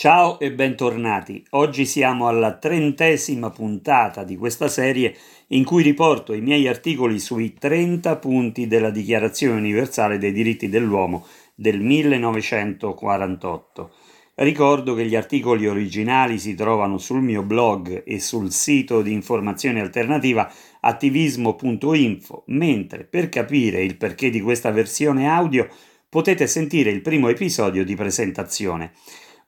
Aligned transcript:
Ciao 0.00 0.38
e 0.38 0.52
bentornati. 0.52 1.44
Oggi 1.50 1.84
siamo 1.84 2.28
alla 2.28 2.56
trentesima 2.56 3.50
puntata 3.50 4.22
di 4.22 4.36
questa 4.36 4.68
serie 4.68 5.12
in 5.48 5.64
cui 5.64 5.82
riporto 5.82 6.34
i 6.34 6.40
miei 6.40 6.68
articoli 6.68 7.18
sui 7.18 7.54
30 7.54 8.14
punti 8.18 8.68
della 8.68 8.90
Dichiarazione 8.90 9.58
universale 9.58 10.18
dei 10.18 10.30
diritti 10.30 10.68
dell'uomo 10.68 11.26
del 11.52 11.80
1948. 11.80 13.90
Ricordo 14.36 14.94
che 14.94 15.04
gli 15.04 15.16
articoli 15.16 15.66
originali 15.66 16.38
si 16.38 16.54
trovano 16.54 16.98
sul 16.98 17.20
mio 17.20 17.42
blog 17.42 18.04
e 18.06 18.20
sul 18.20 18.52
sito 18.52 19.02
di 19.02 19.12
informazione 19.12 19.80
alternativa 19.80 20.48
attivismo.info, 20.78 22.44
mentre 22.46 23.02
per 23.02 23.28
capire 23.28 23.82
il 23.82 23.96
perché 23.96 24.30
di 24.30 24.40
questa 24.40 24.70
versione 24.70 25.28
audio 25.28 25.66
potete 26.08 26.46
sentire 26.46 26.90
il 26.90 27.02
primo 27.02 27.28
episodio 27.28 27.84
di 27.84 27.96
presentazione. 27.96 28.92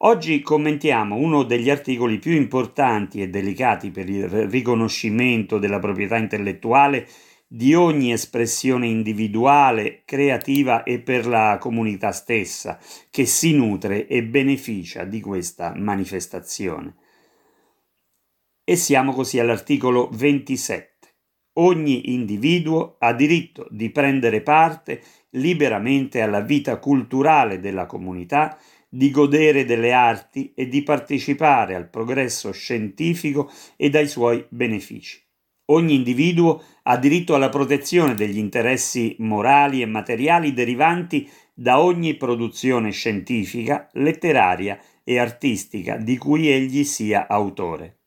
Oggi 0.02 0.40
commentiamo 0.40 1.16
uno 1.16 1.42
degli 1.42 1.68
articoli 1.68 2.18
più 2.18 2.32
importanti 2.32 3.20
e 3.20 3.28
delicati 3.28 3.90
per 3.90 4.08
il 4.08 4.26
riconoscimento 4.48 5.58
della 5.58 5.78
proprietà 5.78 6.16
intellettuale 6.16 7.06
di 7.46 7.74
ogni 7.74 8.10
espressione 8.10 8.86
individuale, 8.86 10.00
creativa 10.06 10.84
e 10.84 11.00
per 11.00 11.26
la 11.26 11.58
comunità 11.60 12.12
stessa, 12.12 12.78
che 13.10 13.26
si 13.26 13.52
nutre 13.52 14.06
e 14.06 14.24
beneficia 14.24 15.04
di 15.04 15.20
questa 15.20 15.74
manifestazione. 15.76 16.94
E 18.64 18.76
siamo 18.76 19.12
così 19.12 19.38
all'articolo 19.38 20.08
27. 20.12 20.88
Ogni 21.54 22.14
individuo 22.14 22.96
ha 23.00 23.12
diritto 23.12 23.66
di 23.70 23.90
prendere 23.90 24.40
parte 24.40 25.02
liberamente 25.32 26.22
alla 26.22 26.40
vita 26.40 26.78
culturale 26.78 27.60
della 27.60 27.84
comunità 27.84 28.56
di 28.92 29.10
godere 29.12 29.64
delle 29.64 29.92
arti 29.92 30.52
e 30.54 30.68
di 30.68 30.82
partecipare 30.82 31.76
al 31.76 31.88
progresso 31.88 32.50
scientifico 32.50 33.50
e 33.76 33.88
dai 33.88 34.08
suoi 34.08 34.44
benefici. 34.48 35.22
Ogni 35.66 35.94
individuo 35.94 36.60
ha 36.82 36.96
diritto 36.96 37.36
alla 37.36 37.48
protezione 37.48 38.14
degli 38.14 38.38
interessi 38.38 39.14
morali 39.20 39.80
e 39.80 39.86
materiali 39.86 40.52
derivanti 40.52 41.30
da 41.54 41.80
ogni 41.80 42.16
produzione 42.16 42.90
scientifica, 42.90 43.88
letteraria 43.92 44.80
e 45.04 45.18
artistica 45.18 45.96
di 45.96 46.18
cui 46.18 46.50
egli 46.50 46.82
sia 46.82 47.28
autore. 47.28 47.98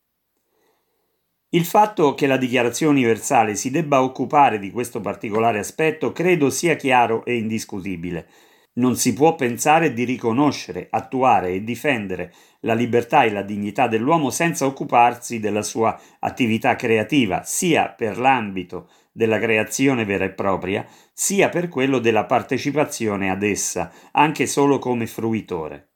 Il 1.50 1.66
fatto 1.66 2.16
che 2.16 2.28
la 2.28 2.38
Dichiarazione 2.38 2.98
universale 2.98 3.56
si 3.56 3.70
debba 3.70 4.02
occupare 4.02 4.60
di 4.60 4.72
questo 4.72 5.00
particolare 5.00 5.60
aspetto 5.60 6.12
credo 6.12 6.50
sia 6.50 6.76
chiaro 6.76 7.24
e 7.24 7.36
indiscutibile. 7.38 8.28
Non 8.76 8.96
si 8.96 9.14
può 9.14 9.36
pensare 9.36 9.94
di 9.94 10.04
riconoscere, 10.04 10.88
attuare 10.90 11.50
e 11.50 11.64
difendere 11.64 12.34
la 12.62 12.74
libertà 12.74 13.24
e 13.24 13.32
la 13.32 13.44
dignità 13.44 13.88
dell'uomo 13.88 14.32
senza 14.32 14.66
occuparsi 14.66 15.40
della 15.40 15.62
sua 15.62 16.00
attività 16.20 16.76
creativa, 16.76 17.44
sia 17.44 17.90
per 17.90 18.18
l'ambito 18.18 18.90
della 19.12 19.38
creazione 19.38 20.06
vera 20.06 20.26
e 20.26 20.32
propria, 20.32 20.88
sia 21.14 21.50
per 21.50 21.68
quello 21.70 22.00
della 22.00 22.26
partecipazione 22.26 23.30
ad 23.30 23.44
essa, 23.44 23.92
anche 24.12 24.48
solo 24.48 24.80
come 24.80 25.06
fruitore. 25.06 25.90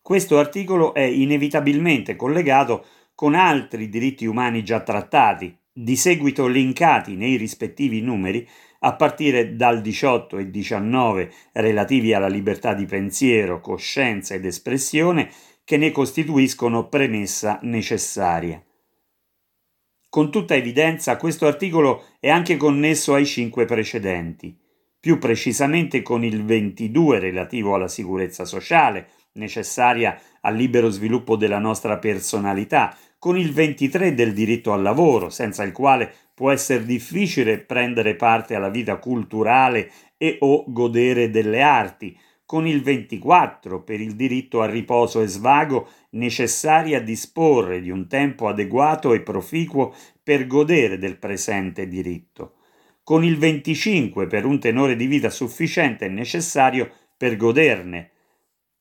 Questo 0.00 0.38
articolo 0.38 0.94
è 0.94 1.02
inevitabilmente 1.02 2.14
collegato 2.14 2.86
con 3.16 3.34
altri 3.34 3.88
diritti 3.88 4.26
umani 4.26 4.62
già 4.62 4.80
trattati, 4.80 5.56
di 5.72 5.96
seguito 5.96 6.46
linkati 6.46 7.16
nei 7.16 7.36
rispettivi 7.36 8.00
numeri, 8.00 8.46
a 8.80 8.94
partire 8.94 9.56
dal 9.56 9.80
18 9.80 10.38
e 10.38 10.50
19 10.50 11.32
relativi 11.52 12.14
alla 12.14 12.28
libertà 12.28 12.74
di 12.74 12.86
pensiero, 12.86 13.60
coscienza 13.60 14.34
ed 14.34 14.44
espressione, 14.44 15.30
che 15.64 15.76
ne 15.76 15.90
costituiscono 15.90 16.88
premessa 16.88 17.58
necessaria. 17.62 18.62
Con 20.08 20.30
tutta 20.30 20.56
evidenza 20.56 21.16
questo 21.16 21.46
articolo 21.46 22.04
è 22.18 22.28
anche 22.28 22.56
connesso 22.56 23.14
ai 23.14 23.26
cinque 23.26 23.64
precedenti, 23.64 24.58
più 24.98 25.18
precisamente 25.18 26.02
con 26.02 26.24
il 26.24 26.44
22 26.44 27.20
relativo 27.20 27.74
alla 27.74 27.88
sicurezza 27.88 28.44
sociale, 28.44 29.08
necessaria 29.34 30.18
al 30.40 30.56
libero 30.56 30.88
sviluppo 30.88 31.36
della 31.36 31.58
nostra 31.58 31.98
personalità, 31.98 32.96
con 33.18 33.36
il 33.38 33.52
23 33.52 34.14
del 34.14 34.32
diritto 34.32 34.72
al 34.72 34.82
lavoro, 34.82 35.28
senza 35.28 35.62
il 35.62 35.72
quale 35.72 36.12
può 36.34 36.50
essere 36.50 36.84
difficile 36.84 37.58
prendere 37.58 38.16
parte 38.16 38.54
alla 38.54 38.70
vita 38.70 38.96
culturale 38.96 39.90
e 40.16 40.38
o 40.40 40.64
godere 40.68 41.30
delle 41.30 41.60
arti, 41.60 42.16
con 42.46 42.66
il 42.66 42.82
24 42.82 43.82
per 43.84 44.00
il 44.00 44.16
diritto 44.16 44.60
al 44.60 44.70
riposo 44.70 45.20
e 45.20 45.28
svago 45.28 45.88
necessari 46.10 46.96
a 46.96 47.00
disporre 47.00 47.80
di 47.80 47.90
un 47.90 48.08
tempo 48.08 48.48
adeguato 48.48 49.12
e 49.12 49.20
proficuo 49.20 49.94
per 50.20 50.48
godere 50.48 50.98
del 50.98 51.16
presente 51.16 51.86
diritto, 51.86 52.54
con 53.04 53.22
il 53.22 53.36
25 53.36 54.26
per 54.26 54.46
un 54.46 54.58
tenore 54.58 54.96
di 54.96 55.06
vita 55.06 55.30
sufficiente 55.30 56.06
e 56.06 56.08
necessario 56.08 56.90
per 57.16 57.36
goderne, 57.36 58.10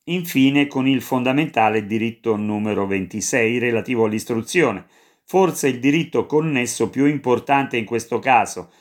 infine 0.09 0.67
con 0.67 0.87
il 0.87 1.01
fondamentale 1.01 1.85
diritto 1.85 2.35
numero 2.35 2.85
26 2.85 3.57
relativo 3.57 4.05
all'istruzione, 4.05 4.85
forse 5.23 5.67
il 5.67 5.79
diritto 5.79 6.25
connesso 6.25 6.89
più 6.89 7.05
importante 7.05 7.77
in 7.77 7.85
questo 7.85 8.19
caso, 8.19 8.71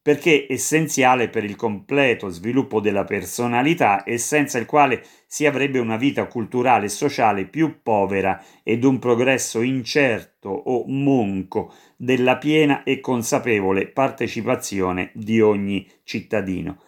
perché 0.00 0.46
essenziale 0.48 1.28
per 1.28 1.42
il 1.42 1.56
completo 1.56 2.28
sviluppo 2.28 2.78
della 2.78 3.02
personalità 3.02 4.04
e 4.04 4.18
senza 4.18 4.56
il 4.56 4.64
quale 4.64 5.02
si 5.26 5.46
avrebbe 5.46 5.80
una 5.80 5.96
vita 5.96 6.28
culturale 6.28 6.84
e 6.84 6.90
sociale 6.90 7.46
più 7.46 7.80
povera 7.82 8.40
ed 8.62 8.84
un 8.84 9.00
progresso 9.00 9.62
incerto 9.62 10.48
o 10.48 10.84
monco 10.86 11.74
della 11.96 12.38
piena 12.38 12.84
e 12.84 13.00
consapevole 13.00 13.88
partecipazione 13.88 15.10
di 15.12 15.40
ogni 15.40 15.84
cittadino. 16.04 16.78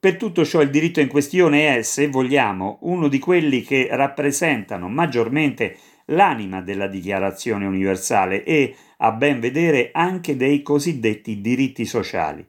Per 0.00 0.16
tutto 0.16 0.44
ciò 0.44 0.60
il 0.60 0.70
diritto 0.70 1.00
in 1.00 1.08
questione 1.08 1.76
è, 1.76 1.82
se 1.82 2.06
vogliamo, 2.06 2.78
uno 2.82 3.08
di 3.08 3.18
quelli 3.18 3.62
che 3.62 3.88
rappresentano 3.90 4.88
maggiormente 4.88 5.76
l'anima 6.06 6.60
della 6.60 6.86
Dichiarazione 6.86 7.66
universale 7.66 8.44
e, 8.44 8.76
a 8.98 9.10
ben 9.10 9.40
vedere, 9.40 9.90
anche 9.92 10.36
dei 10.36 10.62
cosiddetti 10.62 11.40
diritti 11.40 11.84
sociali. 11.84 12.46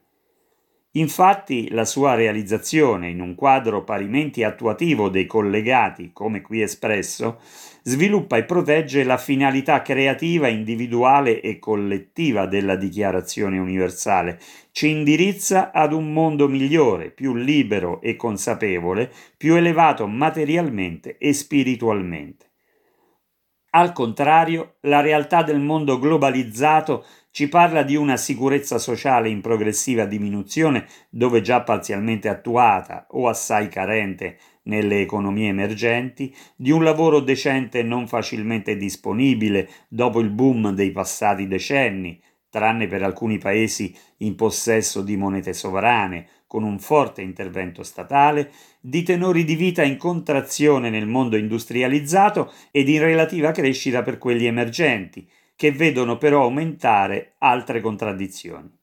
Infatti 0.94 1.70
la 1.72 1.86
sua 1.86 2.14
realizzazione 2.14 3.10
in 3.10 3.20
un 3.20 3.34
quadro 3.34 3.84
parimenti 3.84 4.44
attuativo 4.44 5.10
dei 5.10 5.26
collegati, 5.26 6.12
come 6.14 6.42
qui 6.42 6.62
espresso, 6.62 7.40
sviluppa 7.90 8.38
e 8.38 8.44
protegge 8.44 9.04
la 9.04 9.18
finalità 9.18 9.82
creativa 9.82 10.48
individuale 10.48 11.42
e 11.42 11.58
collettiva 11.58 12.46
della 12.46 12.76
Dichiarazione 12.76 13.58
universale, 13.58 14.40
ci 14.72 14.90
indirizza 14.90 15.72
ad 15.72 15.92
un 15.92 16.14
mondo 16.14 16.48
migliore, 16.48 17.10
più 17.10 17.34
libero 17.34 18.00
e 18.02 18.16
consapevole, 18.16 19.12
più 19.36 19.56
elevato 19.56 20.06
materialmente 20.06 21.18
e 21.18 21.34
spiritualmente. 21.34 22.46
Al 23.72 23.92
contrario, 23.92 24.76
la 24.82 25.02
realtà 25.02 25.42
del 25.42 25.60
mondo 25.60 25.98
globalizzato 25.98 27.06
ci 27.32 27.48
parla 27.48 27.84
di 27.84 27.96
una 27.96 28.18
sicurezza 28.18 28.78
sociale 28.78 29.30
in 29.30 29.42
progressiva 29.42 30.06
diminuzione, 30.06 30.88
dove 31.10 31.42
già 31.42 31.62
parzialmente 31.62 32.30
attuata 32.30 33.08
o 33.12 33.28
assai 33.28 33.68
carente 33.68 34.38
nelle 34.70 35.02
economie 35.02 35.50
emergenti, 35.50 36.34
di 36.56 36.72
un 36.72 36.84
lavoro 36.84 37.20
decente 37.20 37.84
non 37.84 38.08
facilmente 38.08 38.78
disponibile 38.78 39.68
dopo 39.90 40.22
il 40.22 40.30
boom 40.30 40.72
dei 40.72 40.92
passati 40.92 41.48
decenni, 41.48 42.22
tranne 42.50 42.88
per 42.88 43.04
alcuni 43.04 43.38
paesi 43.38 43.94
in 44.18 44.36
possesso 44.36 45.02
di 45.02 45.18
monete 45.18 45.54
sovrane, 45.54 46.28
con 46.48 46.64
un 46.64 46.80
forte 46.80 47.22
intervento 47.22 47.84
statale, 47.84 48.52
di 48.80 49.04
tenori 49.04 49.44
di 49.44 49.56
vita 49.56 49.84
in 49.84 49.98
contrazione 49.98 50.90
nel 50.90 51.06
mondo 51.06 51.36
industrializzato 51.36 52.52
ed 52.72 52.90
in 52.90 53.02
relativa 53.02 53.52
crescita 53.52 54.02
per 54.02 54.18
quelli 54.18 54.46
emergenti, 54.46 55.28
che 55.56 55.72
vedono 55.72 56.18
però 56.18 56.44
aumentare 56.44 57.34
altre 57.40 57.82
contraddizioni. 57.82 58.79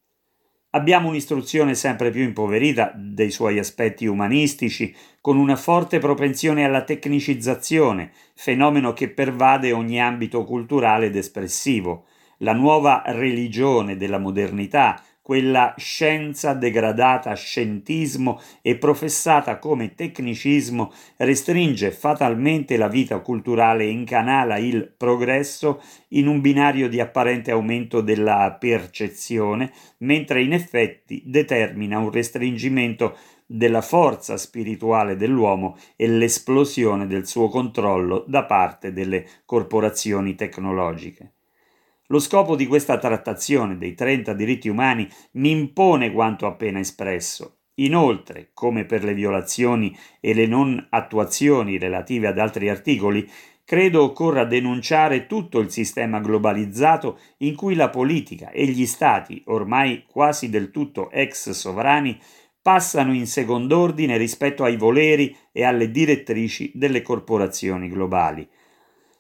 Abbiamo 0.77 1.09
un'istruzione 1.09 1.75
sempre 1.75 2.11
più 2.11 2.23
impoverita 2.23 2.93
dei 2.95 3.31
suoi 3.31 3.59
aspetti 3.59 4.05
umanistici, 4.05 4.95
con 5.23 5.39
una 5.39 5.57
forte 5.57 5.99
propensione 5.99 6.67
alla 6.67 6.83
tecnicizzazione, 6.83 8.11
fenomeno 8.35 8.93
che 8.93 9.09
pervade 9.09 9.73
ogni 9.73 9.99
ambito 9.99 10.45
culturale 10.45 11.07
ed 11.07 11.17
espressivo, 11.17 12.05
la 12.41 12.53
nuova 12.53 13.03
religione 13.07 13.97
della 13.97 14.19
modernità, 14.19 15.03
quella 15.27 15.75
scienza 15.77 16.55
degradata 16.55 17.31
a 17.31 17.35
scientismo 17.35 18.41
e 18.63 18.77
professata 18.77 19.59
come 19.59 19.97
tecnicismo, 19.97 20.93
restringe 21.17 21.91
fatalmente 21.91 22.77
la 22.77 22.87
vita 22.87 23.19
culturale 23.19 23.83
e 23.83 23.89
incanala 23.89 24.57
il 24.59 24.89
progresso 24.97 25.83
in 26.11 26.29
un 26.29 26.41
binario 26.41 26.89
di 26.89 27.01
apparente 27.01 27.51
aumento 27.51 28.03
della 28.03 28.57
percezione, 28.57 29.73
mentre 29.99 30.43
in 30.43 30.53
effetti 30.53 31.21
determina 31.27 31.99
un 31.99 32.13
restringimento 32.13 33.17
della 33.45 33.83
forza 33.83 34.37
spirituale 34.37 35.17
dell'uomo 35.17 35.77
e 35.97 36.07
l'esplosione 36.07 37.09
del 37.09 37.27
suo 37.27 37.49
controllo 37.49 38.25
da 38.29 38.45
parte 38.45 38.93
delle 38.93 39.27
corporazioni 39.45 40.37
tecnologiche. 40.37 41.33
Lo 42.09 42.21
scopo 42.21 42.55
di 42.55 42.67
questa 42.67 42.99
trattazione 42.99 43.79
dei 43.79 43.95
30 43.95 44.33
diritti 44.33 44.69
umani 44.69 45.09
mi 45.33 45.51
impone 45.51 46.13
quanto 46.13 46.47
appena 46.47 46.79
espresso. 46.79 47.63
Inoltre, 47.79 48.51
come 48.55 48.85
per 48.85 49.03
le 49.03 49.13
violazioni 49.13 49.97
e 50.21 50.33
le 50.33 50.47
non 50.47 50.87
attuazioni 50.89 51.79
relative 51.79 52.29
ad 52.29 52.39
altri 52.39 52.69
articoli, 52.69 53.29
credo 53.65 54.05
occorra 54.05 54.45
denunciare 54.45 55.27
tutto 55.27 55.59
il 55.59 55.71
sistema 55.71 56.21
globalizzato 56.21 57.19
in 57.39 57.57
cui 57.57 57.75
la 57.75 57.91
politica 57.91 58.51
e 58.51 58.67
gli 58.67 58.87
stati, 58.87 59.43
ormai 59.47 60.05
quasi 60.09 60.49
del 60.49 60.71
tutto 60.71 61.11
ex 61.11 61.51
sovrani, 61.51 62.17
passano 62.63 63.15
in 63.15 63.27
second'ordine 63.27 64.17
rispetto 64.17 64.63
ai 64.63 64.77
voleri 64.77 65.37
e 65.51 65.65
alle 65.65 65.91
direttrici 65.91 66.71
delle 66.73 67.03
corporazioni 67.03 67.89
globali. 67.89 68.49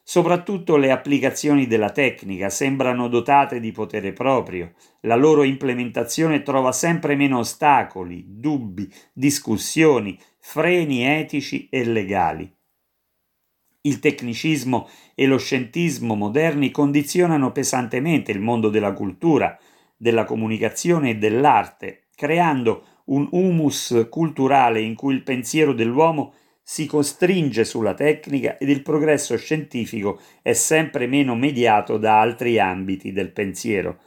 Soprattutto 0.08 0.76
le 0.76 0.92
applicazioni 0.92 1.66
della 1.66 1.90
tecnica 1.90 2.48
sembrano 2.48 3.08
dotate 3.08 3.58
di 3.58 3.72
potere 3.72 4.12
proprio, 4.12 4.74
la 5.00 5.16
loro 5.16 5.42
implementazione 5.42 6.42
trova 6.42 6.70
sempre 6.70 7.16
meno 7.16 7.38
ostacoli, 7.38 8.24
dubbi, 8.24 8.88
discussioni, 9.12 10.16
freni 10.38 11.04
etici 11.04 11.66
e 11.68 11.84
legali. 11.84 12.48
Il 13.80 13.98
tecnicismo 13.98 14.88
e 15.16 15.26
lo 15.26 15.38
scientismo 15.38 16.14
moderni 16.14 16.70
condizionano 16.70 17.50
pesantemente 17.50 18.30
il 18.30 18.40
mondo 18.40 18.68
della 18.68 18.92
cultura, 18.92 19.58
della 19.96 20.22
comunicazione 20.22 21.10
e 21.10 21.16
dell'arte, 21.16 22.04
creando 22.14 23.02
un 23.06 23.26
humus 23.32 24.06
culturale 24.08 24.80
in 24.80 24.94
cui 24.94 25.14
il 25.14 25.24
pensiero 25.24 25.72
dell'uomo 25.72 26.32
si 26.68 26.86
costringe 26.86 27.64
sulla 27.64 27.94
tecnica 27.94 28.58
ed 28.58 28.68
il 28.68 28.82
progresso 28.82 29.36
scientifico 29.36 30.18
è 30.42 30.52
sempre 30.52 31.06
meno 31.06 31.36
mediato 31.36 31.96
da 31.96 32.18
altri 32.18 32.58
ambiti 32.58 33.12
del 33.12 33.30
pensiero. 33.30 33.98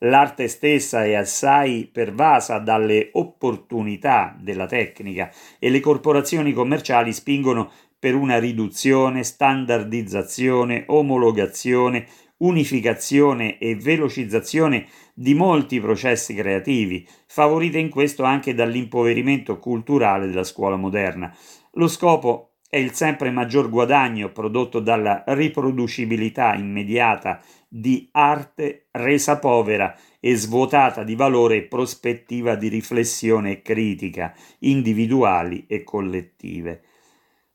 L'arte 0.00 0.46
stessa 0.48 1.06
è 1.06 1.14
assai 1.14 1.88
pervasa 1.90 2.58
dalle 2.58 3.08
opportunità 3.12 4.36
della 4.38 4.66
tecnica 4.66 5.32
e 5.58 5.70
le 5.70 5.80
corporazioni 5.80 6.52
commerciali 6.52 7.14
spingono 7.14 7.70
per 7.98 8.14
una 8.14 8.38
riduzione, 8.38 9.22
standardizzazione, 9.22 10.84
omologazione, 10.88 12.06
unificazione 12.38 13.56
e 13.56 13.74
velocizzazione 13.74 14.86
di 15.14 15.32
molti 15.32 15.80
processi 15.80 16.34
creativi, 16.34 17.06
favorite 17.26 17.78
in 17.78 17.88
questo 17.88 18.24
anche 18.24 18.52
dall'impoverimento 18.52 19.58
culturale 19.58 20.26
della 20.26 20.44
scuola 20.44 20.76
moderna. 20.76 21.34
Lo 21.76 21.88
scopo 21.88 22.56
è 22.68 22.76
il 22.76 22.92
sempre 22.92 23.30
maggior 23.30 23.70
guadagno 23.70 24.30
prodotto 24.30 24.80
dalla 24.80 25.24
riproducibilità 25.26 26.54
immediata 26.54 27.42
di 27.66 28.08
arte 28.12 28.88
resa 28.90 29.38
povera 29.38 29.96
e 30.20 30.36
svuotata 30.36 31.02
di 31.02 31.14
valore 31.14 31.56
e 31.56 31.62
prospettiva 31.62 32.56
di 32.56 32.68
riflessione 32.68 33.52
e 33.52 33.62
critica, 33.62 34.34
individuali 34.60 35.64
e 35.66 35.82
collettive. 35.82 36.82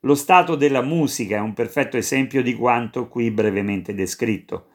Lo 0.02 0.16
stato 0.16 0.56
della 0.56 0.82
musica 0.82 1.38
è 1.38 1.40
un 1.40 1.54
perfetto 1.54 1.98
esempio 1.98 2.42
di 2.42 2.56
quanto 2.56 3.08
qui 3.08 3.30
brevemente 3.30 3.94
descritto. 3.94 4.70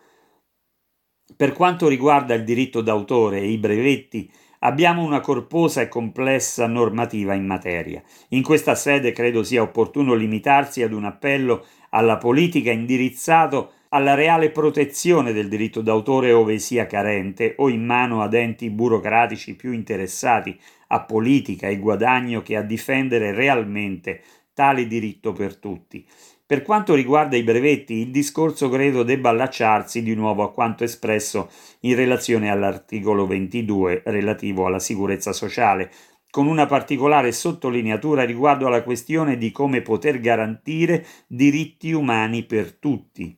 Per 1.37 1.53
quanto 1.53 1.89
riguarda 1.89 2.35
il 2.35 2.45
diritto 2.45 2.81
d'autore 2.81 3.41
e 3.41 3.51
i 3.51 3.59
brevetti, 3.59 4.31
abbiamo 4.65 5.03
una 5.03 5.21
corposa 5.21 5.81
e 5.81 5.89
complessa 5.89 6.67
normativa 6.67 7.35
in 7.35 7.47
materia. 7.47 8.03
In 8.29 8.43
questa 8.43 8.75
sede 8.75 9.13
credo 9.13 9.43
sia 9.43 9.63
opportuno 9.63 10.15
limitarsi 10.15 10.83
ad 10.83 10.93
un 10.93 11.05
appello 11.05 11.65
alla 11.91 12.17
politica 12.17 12.71
indirizzato 12.71 13.73
alla 13.91 14.15
reale 14.15 14.51
protezione 14.51 15.33
del 15.33 15.49
diritto 15.49 15.83
d'autore 15.83 16.33
ove 16.33 16.59
sia 16.59 16.87
carente 16.87 17.55
o 17.59 17.69
in 17.69 17.85
mano 17.85 18.23
ad 18.23 18.33
enti 18.33 18.71
burocratici 18.71 19.55
più 19.55 19.73
interessati 19.73 20.59
a 20.89 21.03
politica 21.03 21.69
e 21.69 21.79
guadagno 21.79 22.41
che 22.41 22.57
a 22.57 22.63
difendere 22.63 23.33
realmente 23.33 24.23
tale 24.55 24.87
diritto 24.87 25.33
per 25.33 25.57
tutti. 25.57 26.07
Per 26.53 26.61
quanto 26.61 26.95
riguarda 26.95 27.35
i 27.35 27.43
brevetti, 27.43 27.95
il 27.95 28.11
discorso 28.11 28.69
credo 28.69 29.05
debba 29.05 29.31
allacciarsi 29.31 30.03
di 30.03 30.15
nuovo 30.15 30.43
a 30.43 30.53
quanto 30.53 30.85
espresso 30.85 31.49
in 31.81 31.95
relazione 31.97 32.51
all'articolo 32.51 33.27
22 33.27 34.03
relativo 34.05 34.67
alla 34.67 34.79
sicurezza 34.79 35.33
sociale, 35.33 35.91
con 36.29 36.47
una 36.47 36.67
particolare 36.67 37.33
sottolineatura 37.33 38.25
riguardo 38.25 38.67
alla 38.67 38.83
questione 38.83 39.39
di 39.39 39.51
come 39.51 39.81
poter 39.81 40.21
garantire 40.21 41.07
diritti 41.27 41.91
umani 41.93 42.43
per 42.43 42.75
tutti. 42.75 43.35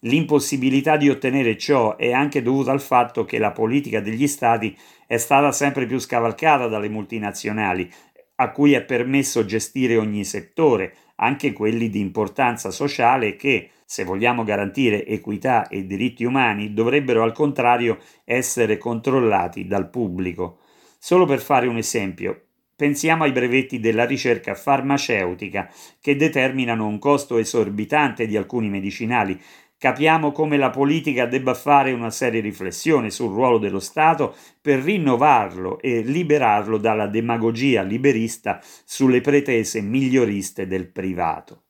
L'impossibilità 0.00 0.96
di 0.96 1.10
ottenere 1.10 1.58
ciò 1.58 1.98
è 1.98 2.12
anche 2.12 2.40
dovuta 2.40 2.72
al 2.72 2.80
fatto 2.80 3.26
che 3.26 3.36
la 3.36 3.52
politica 3.52 4.00
degli 4.00 4.26
Stati 4.26 4.74
è 5.06 5.18
stata 5.18 5.52
sempre 5.52 5.84
più 5.84 5.98
scavalcata 5.98 6.66
dalle 6.66 6.88
multinazionali, 6.88 7.92
a 8.36 8.50
cui 8.52 8.72
è 8.72 8.82
permesso 8.82 9.44
gestire 9.44 9.98
ogni 9.98 10.24
settore, 10.24 10.94
anche 11.16 11.52
quelli 11.52 11.90
di 11.90 12.00
importanza 12.00 12.70
sociale 12.70 13.36
che, 13.36 13.70
se 13.84 14.04
vogliamo 14.04 14.44
garantire 14.44 15.06
equità 15.06 15.68
e 15.68 15.86
diritti 15.86 16.24
umani, 16.24 16.72
dovrebbero 16.72 17.22
al 17.22 17.32
contrario 17.32 17.98
essere 18.24 18.78
controllati 18.78 19.66
dal 19.66 19.90
pubblico. 19.90 20.58
Solo 20.98 21.26
per 21.26 21.40
fare 21.40 21.66
un 21.66 21.76
esempio, 21.76 22.44
pensiamo 22.76 23.24
ai 23.24 23.32
brevetti 23.32 23.78
della 23.78 24.04
ricerca 24.04 24.54
farmaceutica 24.54 25.70
che 26.00 26.16
determinano 26.16 26.86
un 26.86 26.98
costo 26.98 27.38
esorbitante 27.38 28.26
di 28.26 28.36
alcuni 28.36 28.68
medicinali 28.68 29.40
capiamo 29.84 30.32
come 30.32 30.56
la 30.56 30.70
politica 30.70 31.26
debba 31.26 31.52
fare 31.52 31.92
una 31.92 32.08
seria 32.08 32.40
riflessione 32.40 33.10
sul 33.10 33.34
ruolo 33.34 33.58
dello 33.58 33.80
Stato 33.80 34.34
per 34.58 34.78
rinnovarlo 34.78 35.78
e 35.78 36.00
liberarlo 36.00 36.78
dalla 36.78 37.06
demagogia 37.06 37.82
liberista 37.82 38.62
sulle 38.62 39.20
pretese 39.20 39.82
miglioriste 39.82 40.66
del 40.66 40.86
privato. 40.86 41.64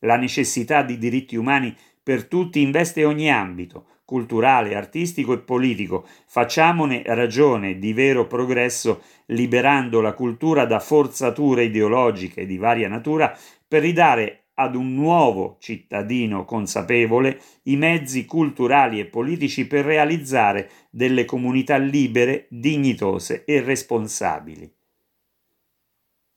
La 0.00 0.18
necessità 0.18 0.82
di 0.82 0.98
diritti 0.98 1.36
umani 1.36 1.74
per 2.02 2.26
tutti 2.26 2.60
investe 2.60 3.06
ogni 3.06 3.30
ambito, 3.30 3.86
culturale, 4.04 4.76
artistico 4.76 5.32
e 5.32 5.38
politico. 5.38 6.06
Facciamone 6.26 7.02
ragione 7.06 7.78
di 7.78 7.94
vero 7.94 8.26
progresso 8.26 9.00
liberando 9.28 10.02
la 10.02 10.12
cultura 10.12 10.66
da 10.66 10.80
forzature 10.80 11.64
ideologiche 11.64 12.44
di 12.44 12.58
varia 12.58 12.88
natura 12.88 13.34
per 13.66 13.80
ridare 13.80 14.47
ad 14.60 14.74
un 14.74 14.92
nuovo 14.94 15.56
cittadino 15.60 16.44
consapevole 16.44 17.40
i 17.64 17.76
mezzi 17.76 18.24
culturali 18.24 18.98
e 18.98 19.06
politici 19.06 19.68
per 19.68 19.84
realizzare 19.84 20.68
delle 20.90 21.24
comunità 21.24 21.76
libere, 21.76 22.48
dignitose 22.50 23.44
e 23.44 23.60
responsabili. 23.60 24.68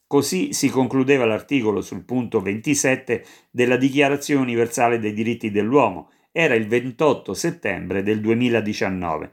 Così 0.06 0.54
si 0.54 0.70
concludeva 0.70 1.26
l'articolo 1.26 1.82
sul 1.82 2.04
punto 2.04 2.42
27 2.42 3.26
della 3.50 3.78
Dichiarazione 3.78 4.42
universale 4.42 5.00
dei 5.00 5.14
diritti 5.14 5.50
dell'uomo. 5.50 6.12
Era 6.32 6.54
il 6.54 6.68
28 6.68 7.34
settembre 7.34 8.04
del 8.04 8.22
2019. 8.22 9.32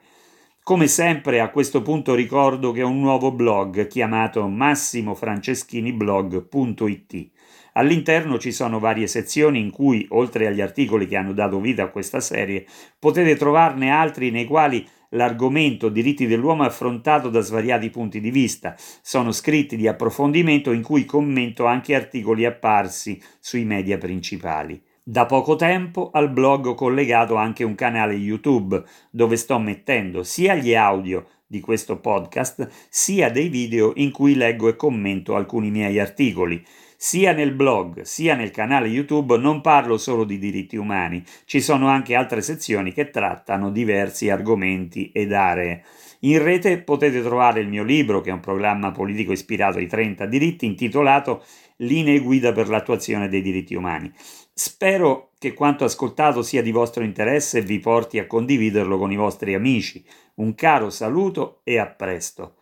Come 0.62 0.87
sempre 0.87 1.40
a 1.40 1.50
questo 1.50 1.83
punto 1.83 2.14
ricordo 2.14 2.73
che 2.73 2.83
ho 2.83 2.88
un 2.88 3.00
nuovo 3.00 3.33
blog 3.33 3.87
chiamato 3.87 4.47
massimofranceschiniblog.it 4.47 7.30
All'interno 7.78 8.38
ci 8.38 8.50
sono 8.50 8.80
varie 8.80 9.06
sezioni 9.06 9.61
in 9.61 9.70
cui, 9.70 10.04
oltre 10.11 10.49
agli 10.49 10.61
articoli 10.61 11.06
che 11.06 11.16
hanno 11.16 11.32
dato 11.32 11.61
vita 11.61 11.85
a 11.85 11.90
questa 11.90 12.18
serie, 12.18 12.66
potete 12.99 13.37
trovarne 13.37 13.90
altri 13.90 14.32
nei 14.32 14.47
quali 14.47 14.85
l'argomento 15.11 15.88
diritti 15.88 16.26
dell'uomo 16.26 16.64
è 16.64 16.66
affrontato 16.66 17.28
da 17.28 17.40
svariati 17.40 17.88
punti 17.88 18.20
di 18.20 18.32
vista. 18.32 18.75
Sono 18.76 19.30
scritti 19.30 19.76
di 19.76 19.87
approfondimento 19.87 20.73
in 20.73 20.82
cui 20.82 21.04
commento 21.04 21.66
anche 21.66 21.94
articoli 21.94 22.44
apparsi 22.44 23.23
sui 23.38 23.64
media 23.64 23.97
principali. 23.97 24.82
Da 25.00 25.25
poco 25.25 25.54
tempo 25.54 26.11
al 26.12 26.30
blog 26.30 26.66
ho 26.66 26.75
collegato 26.75 27.37
anche 27.37 27.62
un 27.62 27.76
canale 27.76 28.14
YouTube 28.14 28.82
dove 29.08 29.37
sto 29.37 29.58
mettendo 29.58 30.25
sia 30.25 30.54
gli 30.56 30.75
audio 30.75 31.26
di 31.49 31.61
questo 31.61 31.99
podcast 31.99 32.69
sia 32.90 33.31
dei 33.31 33.49
video 33.49 33.93
in 33.97 34.12
cui 34.12 34.35
leggo 34.35 34.69
e 34.69 34.76
commento 34.76 35.35
alcuni 35.35 35.71
miei 35.71 35.99
articoli. 35.99 36.62
Sia 36.95 37.33
nel 37.33 37.52
blog 37.52 38.02
sia 38.02 38.35
nel 38.35 38.50
canale 38.50 38.88
YouTube 38.88 39.38
non 39.38 39.61
parlo 39.61 39.97
solo 39.97 40.25
di 40.25 40.38
diritti 40.38 40.76
umani, 40.76 41.25
ci 41.45 41.61
sono 41.61 41.88
anche 41.88 42.14
altre 42.14 42.43
sezioni 42.43 42.93
che 42.93 43.09
trattano 43.11 43.71
diversi 43.71 44.28
argomenti 44.28 45.11
ed 45.12 45.33
aree. 45.33 45.85
In 46.21 46.43
rete 46.43 46.78
potete 46.78 47.23
trovare 47.23 47.61
il 47.61 47.69
mio 47.69 47.85
libro, 47.85 48.21
che 48.21 48.31
è 48.31 48.33
un 48.33 48.40
programma 48.40 48.90
politico 48.90 49.33
ispirato 49.33 49.78
ai 49.78 49.87
30 49.87 50.26
diritti, 50.26 50.67
intitolato 50.67 51.45
Linee 51.76 52.19
guida 52.19 52.52
per 52.52 52.69
l'attuazione 52.69 53.28
dei 53.28 53.40
diritti 53.40 53.76
umani. 53.76 54.12
Spero 54.61 55.31
che 55.38 55.55
quanto 55.55 55.85
ascoltato 55.85 56.43
sia 56.43 56.62
di 56.62 56.73
vostro 56.73 57.05
interesse 57.05 57.59
e 57.59 57.62
vi 57.62 57.79
porti 57.79 58.19
a 58.19 58.27
condividerlo 58.27 58.99
con 58.99 59.12
i 59.12 59.17
vostri 59.17 59.55
amici. 59.55 60.05
Un 60.35 60.57
caro 60.57 60.91
saluto 60.91 61.61
e 61.62 61.79
a 61.79 61.87
presto. 61.87 62.57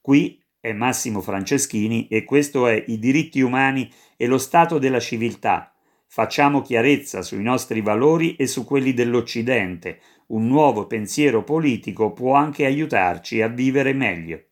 Qui 0.00 0.42
è 0.58 0.72
Massimo 0.72 1.20
Franceschini 1.20 2.08
e 2.08 2.24
questo 2.24 2.66
è 2.66 2.82
I 2.86 2.98
diritti 2.98 3.42
umani 3.42 3.92
e 4.16 4.26
lo 4.26 4.38
stato 4.38 4.78
della 4.78 5.00
civiltà. 5.00 5.74
Facciamo 6.06 6.62
chiarezza 6.62 7.20
sui 7.20 7.42
nostri 7.42 7.82
valori 7.82 8.36
e 8.36 8.46
su 8.46 8.64
quelli 8.64 8.94
dell'Occidente. 8.94 10.00
Un 10.28 10.46
nuovo 10.46 10.86
pensiero 10.86 11.44
politico 11.44 12.14
può 12.14 12.36
anche 12.36 12.64
aiutarci 12.64 13.42
a 13.42 13.48
vivere 13.48 13.92
meglio. 13.92 14.44